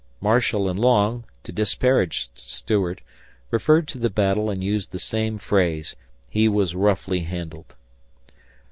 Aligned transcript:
Marshall 0.19 0.67
and 0.67 0.79
Long, 0.79 1.25
to 1.43 1.51
disparage 1.51 2.31
Stuart, 2.33 3.01
referred 3.51 3.87
to 3.89 3.99
the 3.99 4.09
battle 4.09 4.49
and 4.49 4.63
used 4.63 4.91
the 4.91 4.97
same 4.97 5.37
phrase, 5.37 5.95
"he 6.27 6.47
was 6.47 6.73
roughly 6.73 7.19
handled." 7.19 7.75